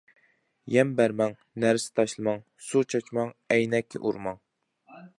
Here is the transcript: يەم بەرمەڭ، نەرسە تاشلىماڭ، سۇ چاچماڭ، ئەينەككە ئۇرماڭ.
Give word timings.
يەم 0.75 0.93
بەرمەڭ، 0.99 1.35
نەرسە 1.65 1.93
تاشلىماڭ، 2.01 2.41
سۇ 2.71 2.85
چاچماڭ، 2.95 3.33
ئەينەككە 3.57 4.03
ئۇرماڭ. 4.07 4.45